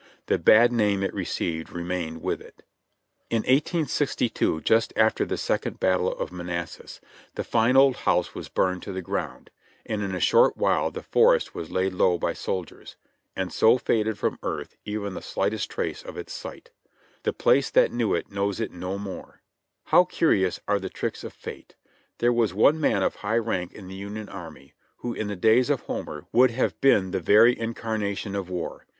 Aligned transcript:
The 0.25 0.39
bad 0.39 0.71
name 0.71 1.03
it 1.03 1.13
re 1.13 1.25
ceived 1.25 1.69
remained 1.71 2.23
with 2.23 2.41
it. 2.41 2.63
In 3.29 3.43
1862, 3.43 4.61
just 4.61 4.91
after 4.95 5.25
the 5.27 5.37
Second 5.37 5.79
Battle 5.79 6.11
of 6.17 6.31
Manassas, 6.31 6.99
the 7.35 7.43
fine 7.43 7.77
old 7.77 7.97
house 7.97 8.33
was 8.33 8.49
burned 8.49 8.81
to 8.81 8.91
the 8.91 9.03
ground; 9.03 9.51
and 9.85 10.01
in 10.01 10.15
a 10.15 10.19
short 10.19 10.57
while 10.57 10.89
the 10.89 11.03
forest 11.03 11.53
was 11.53 11.69
laid 11.69 11.93
low 11.93 12.17
by 12.17 12.33
soldiers; 12.33 12.95
and 13.35 13.53
so 13.53 13.77
faded 13.77 14.17
from 14.17 14.39
earth 14.41 14.75
even 14.85 15.13
the 15.13 15.21
slight 15.21 15.53
est 15.53 15.69
trace 15.69 16.01
of 16.01 16.17
its 16.17 16.33
site. 16.33 16.71
The 17.21 17.31
place 17.31 17.69
that 17.69 17.91
knew 17.91 18.15
it 18.15 18.31
knows 18.31 18.59
it 18.59 18.71
now 18.71 18.93
no 18.93 18.97
more— 18.97 19.23
Sic 19.35 19.35
transit. 19.35 19.41
How 19.91 20.03
curious 20.05 20.59
are 20.67 20.79
the 20.79 20.89
tricks 20.89 21.23
of 21.23 21.31
fate. 21.31 21.75
There 22.17 22.33
was 22.33 22.55
one 22.55 22.81
man 22.81 23.03
of 23.03 23.17
high 23.17 23.37
rank 23.37 23.71
in 23.73 23.87
the 23.87 23.93
Union 23.93 24.29
Army, 24.29 24.73
who 24.97 25.13
in 25.13 25.27
the 25.27 25.35
days 25.35 25.69
of 25.69 25.81
Homer 25.81 26.25
would 26.31 26.49
have 26.49 26.81
been 26.81 27.11
the 27.11 27.19
very 27.19 27.55
incarnation 27.55 28.35
of 28.35 28.49
War. 28.49 28.87